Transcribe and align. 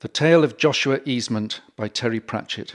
The 0.00 0.08
Tale 0.08 0.44
of 0.44 0.56
Joshua 0.56 1.00
Easement 1.04 1.60
by 1.76 1.86
Terry 1.88 2.20
Pratchett. 2.20 2.74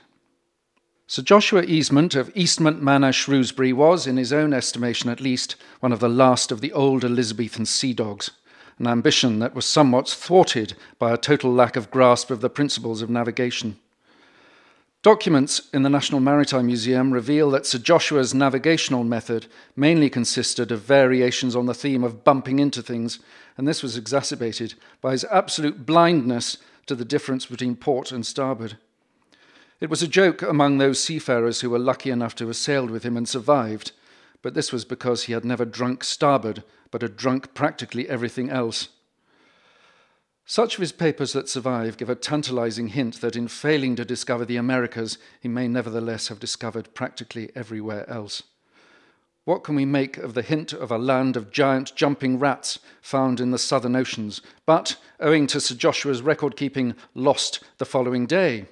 Sir 1.08 1.24
Joshua 1.24 1.64
Easement 1.64 2.14
of 2.14 2.32
Eastmont 2.36 2.82
Manor, 2.82 3.12
Shrewsbury, 3.12 3.74
was, 3.74 4.06
in 4.06 4.18
his 4.18 4.32
own 4.32 4.54
estimation 4.54 5.10
at 5.10 5.20
least, 5.20 5.56
one 5.80 5.92
of 5.92 6.00
the 6.00 6.08
last 6.08 6.52
of 6.52 6.62
the 6.62 6.72
old 6.72 7.04
Elizabethan 7.04 7.66
sea 7.66 7.94
dogs, 7.94 8.30
an 8.78 8.86
ambition 8.86 9.40
that 9.40 9.56
was 9.56 9.66
somewhat 9.66 10.08
thwarted 10.08 10.76
by 11.00 11.12
a 11.12 11.18
total 11.18 11.52
lack 11.52 11.76
of 11.76 11.90
grasp 11.90 12.30
of 12.30 12.42
the 12.42 12.50
principles 12.50 13.02
of 13.02 13.10
navigation. 13.10 13.80
Documents 15.02 15.68
in 15.74 15.82
the 15.82 15.90
National 15.90 16.20
Maritime 16.20 16.68
Museum 16.68 17.12
reveal 17.12 17.50
that 17.50 17.66
Sir 17.66 17.80
Joshua's 17.80 18.36
navigational 18.36 19.04
method 19.04 19.48
mainly 19.76 20.12
consisted 20.12 20.72
of 20.72 20.82
variations 20.82 21.56
on 21.56 21.66
the 21.66 21.74
theme 21.74 22.04
of 22.04 22.24
bumping 22.24 22.60
into 22.60 22.84
things, 22.84 23.18
and 23.58 23.68
this 23.68 23.82
was 23.82 23.98
exacerbated 23.98 24.76
by 25.02 25.14
his 25.14 25.26
absolute 25.32 25.88
blindness 25.88 26.58
to 26.88 26.96
the 26.96 27.06
difference 27.06 27.46
between 27.46 27.76
port 27.76 28.12
and 28.12 28.26
starboard. 28.26 28.78
It 29.80 29.90
was 29.90 30.02
a 30.02 30.08
joke 30.08 30.42
among 30.42 30.78
those 30.78 31.04
seafarers 31.04 31.62
who 31.62 31.70
were 31.70 31.80
lucky 31.80 32.10
enough 32.10 32.36
to 32.36 32.48
have 32.48 32.56
sailed 32.56 32.90
with 32.90 33.04
him 33.04 33.18
and 33.18 33.28
survived, 33.28 33.92
but 34.42 34.54
this 34.54 34.72
was 34.72 34.86
because 34.86 35.24
he 35.24 35.34
had 35.34 35.44
never 35.44 35.66
drunk 35.66 36.04
starboard, 36.04 36.64
but 36.92 37.02
had 37.02 37.18
drunk 37.18 37.54
practically 37.54 38.08
everything 38.08 38.50
else. 38.50 38.90
Such 40.46 40.76
of 40.76 40.82
his 40.82 40.92
papers 40.92 41.34
that 41.34 41.50
survive 41.50 41.98
give 41.98 42.10
a 42.10 42.16
tantalizing 42.16 42.90
hint 42.90 43.20
that 43.22 43.36
in 43.36 43.48
failing 43.48 43.96
to 43.96 44.06
discover 44.06 44.46
the 44.46 44.58
Americas, 44.58 45.18
he 45.42 45.48
may 45.48 45.68
nevertheless 45.68 46.28
have 46.28 46.40
discovered 46.40 46.94
practically 46.94 47.50
everywhere 47.56 48.08
else. 48.10 48.44
What 49.46 49.64
can 49.64 49.76
we 49.76 49.86
make 49.86 50.18
of 50.18 50.34
the 50.34 50.42
hint 50.42 50.74
of 50.74 50.92
a 50.92 50.98
land 50.98 51.38
of 51.38 51.52
giant 51.52 51.96
jumping 51.96 52.40
rats 52.40 52.80
found 53.02 53.40
in 53.40 53.52
the 53.52 53.60
southern 53.60 53.96
oceans, 53.96 54.42
but, 54.66 54.98
owing 55.20 55.46
to 55.48 55.62
Sir 55.62 55.76
Joshua's 55.76 56.24
record 56.24 56.58
keeping, 56.58 56.96
lost 57.14 57.64
the 57.78 57.86
following 57.86 58.26
day? 58.26 58.66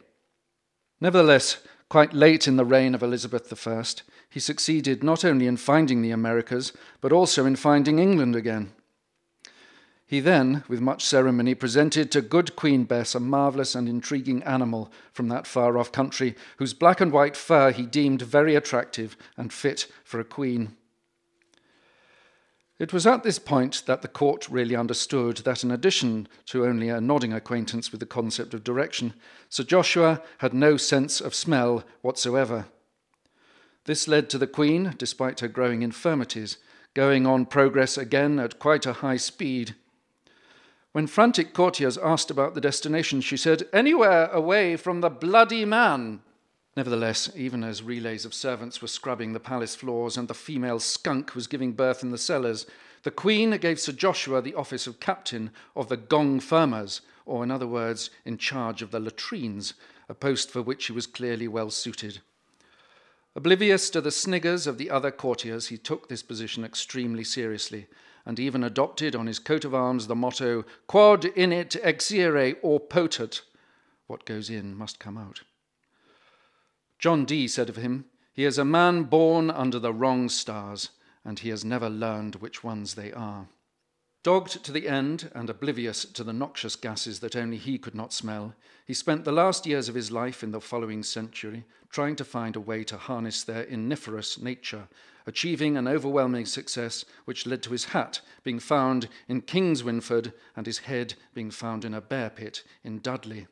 Nevertheless, 0.99 1.57
quite 1.89 2.13
late 2.13 2.47
in 2.47 2.55
the 2.55 2.65
reign 2.65 2.95
of 2.95 3.03
Elizabeth 3.03 3.67
I, 3.67 3.83
he 4.31 4.39
succeeded 4.39 5.03
not 5.03 5.23
only 5.23 5.45
in 5.45 5.57
finding 5.57 6.02
the 6.02 6.09
Americas, 6.09 6.73
but 7.02 7.11
also 7.11 7.45
in 7.45 7.55
finding 7.55 7.99
England 7.99 8.35
again. 8.35 8.71
He 10.14 10.19
then, 10.19 10.64
with 10.67 10.80
much 10.80 11.03
ceremony, 11.03 11.56
presented 11.56 12.11
to 12.11 12.22
good 12.22 12.56
Queen 12.56 12.83
Bess 12.83 13.16
a 13.16 13.19
marvellous 13.19 13.73
and 13.73 13.89
intriguing 13.89 14.44
animal 14.44 14.92
from 15.11 15.28
that 15.30 15.47
far 15.47 15.75
off 15.75 15.92
country, 15.92 16.36
whose 16.58 16.75
black 16.75 17.02
and 17.02 17.11
white 17.11 17.36
fur 17.36 17.72
he 17.72 17.88
deemed 17.88 18.22
very 18.22 18.53
attractive 18.53 19.17
and 19.38 19.52
fit 19.52 19.88
for 20.03 20.20
a 20.20 20.23
queen. 20.23 20.75
It 22.78 22.94
was 22.94 23.08
at 23.08 23.23
this 23.23 23.39
point 23.39 23.81
that 23.88 24.03
the 24.03 24.08
court 24.08 24.47
really 24.50 24.75
understood 24.75 25.38
that, 25.38 25.64
in 25.64 25.72
addition 25.72 26.27
to 26.45 26.64
only 26.64 26.89
a 26.89 27.02
nodding 27.02 27.33
acquaintance 27.33 27.92
with 27.92 28.00
the 28.00 28.05
concept 28.05 28.53
of 28.53 28.64
direction, 28.64 29.16
Sir 29.50 29.64
Joshua 29.64 30.22
had 30.38 30.53
no 30.53 30.77
sense 30.77 31.22
of 31.22 31.33
smell 31.33 31.83
whatsoever. 32.03 32.67
This 33.86 34.08
led 34.08 34.30
to 34.30 34.38
the 34.38 34.45
Queen, 34.45 34.94
despite 34.95 35.39
her 35.39 35.48
growing 35.48 35.81
infirmities, 35.81 36.58
going 36.94 37.25
on 37.25 37.48
progress 37.48 37.98
again 37.98 38.38
at 38.38 38.59
quite 38.59 38.86
a 38.86 38.94
high 38.94 39.17
speed 39.17 39.73
when 40.94 41.08
frantic 41.08 41.53
courtiers 41.53 41.97
asked 41.97 42.30
about 42.30 42.53
the 42.53 42.61
destination, 42.61 43.19
she 43.19 43.36
said, 43.36 43.67
Anywhere 43.73 44.27
away 44.27 44.77
from 44.77 45.02
the 45.02 45.09
bloody 45.09 45.66
man. 45.66 46.22
Nevertheless, 46.77 47.31
even 47.36 47.63
as 47.63 47.81
relays 47.81 48.25
of 48.25 48.33
servants 48.33 48.80
were 48.80 48.88
scrubbing 48.88 49.33
the 49.33 49.39
palace 49.39 49.75
floors 49.75 50.17
and 50.17 50.27
the 50.27 50.36
female 50.36 50.80
skunk 50.80 51.33
was 51.33 51.47
giving 51.47 51.73
birth 51.73 52.03
in 52.03 52.11
the 52.11 52.17
cellars, 52.17 52.67
the 53.02 53.11
Queen 53.11 53.58
gave 53.58 53.80
Sir 53.80 53.91
Joshua 53.91 54.39
the 54.39 54.53
office 54.53 54.86
of 54.86 54.99
captain 54.99 55.49
of 55.75 55.89
the 55.89 55.97
gong 55.97 56.39
firmers, 56.39 57.02
or 57.25 57.44
in 57.44 57.49
other 57.49 57.67
words, 57.67 58.11
in 58.23 58.38
charge 58.38 58.83
of 58.83 58.91
the 58.91 58.99
latrines, 58.99 59.73
a 60.08 60.14
post 60.14 60.52
for 60.52 60.61
which 60.61 60.86
he 60.86 60.94
was 60.94 61.08
clearly 61.08 61.47
well 61.47 61.71
suited. 61.71 62.21
Oblivious 63.36 63.89
to 63.89 63.99
the 63.99 64.11
sniggers 64.11 64.67
of 64.67 64.77
the 64.77 64.91
other 64.91 65.09
courtiers, 65.09 65.67
he 65.67 65.77
took 65.77 66.08
this 66.08 66.21
position 66.21 66.64
extremely 66.64 67.23
seriously 67.23 67.87
and 68.26 68.39
even 68.39 68.64
adopted 68.64 69.16
on 69.16 69.28
his 69.28 69.39
coat 69.39 69.66
of 69.66 69.73
arms 69.73 70.08
the 70.08 70.16
motto, 70.16 70.64
Quod 70.88 71.23
init 71.36 71.76
exire 71.84 72.56
oportet, 72.64 73.42
what 74.08 74.26
goes 74.26 74.50
in 74.50 74.76
must 74.76 75.00
come 75.00 75.17
out. 75.17 75.42
John 77.00 77.26
Dee 77.26 77.48
said 77.48 77.70
of 77.70 77.76
him, 77.76 78.06
He 78.34 78.45
is 78.45 78.58
a 78.58 78.66
man 78.66 79.04
born 79.04 79.52
under 79.52 79.80
the 79.80 79.94
wrong 79.94 80.30
stars, 80.30 80.89
and 81.26 81.39
he 81.39 81.50
has 81.50 81.66
never 81.66 81.89
learned 81.89 82.36
which 82.36 82.64
ones 82.64 82.95
they 82.95 83.11
are. 83.11 83.48
Dogged 84.23 84.64
to 84.64 84.72
the 84.72 84.88
end 84.88 85.30
and 85.36 85.50
oblivious 85.50 86.06
to 86.06 86.23
the 86.23 86.32
noxious 86.32 86.78
gases 86.78 87.20
that 87.20 87.36
only 87.36 87.58
he 87.58 87.78
could 87.78 87.94
not 87.94 88.14
smell, 88.14 88.56
he 88.86 88.94
spent 88.94 89.26
the 89.26 89.34
last 89.34 89.66
years 89.66 89.89
of 89.89 89.95
his 89.95 90.11
life 90.11 90.44
in 90.44 90.52
the 90.52 90.61
following 90.61 91.04
century 91.04 91.66
trying 91.89 92.16
to 92.16 92.23
find 92.23 92.56
a 92.56 92.61
way 92.61 92.86
to 92.86 92.98
harness 92.98 93.44
their 93.44 93.66
igniferous 93.66 94.42
nature, 94.42 94.88
achieving 95.28 95.76
an 95.76 95.89
overwhelming 95.89 96.45
success 96.45 97.04
which 97.26 97.45
led 97.45 97.61
to 97.64 97.72
his 97.72 97.86
hat 97.86 98.22
being 98.44 98.60
found 98.60 99.10
in 99.28 99.42
Kingswinford 99.42 100.32
and 100.55 100.66
his 100.66 100.80
head 100.80 101.16
being 101.34 101.52
found 101.52 101.84
in 101.84 101.94
a 101.94 102.00
bear 102.00 102.30
pit 102.30 102.64
in 102.82 103.00
Dudley. 103.00 103.48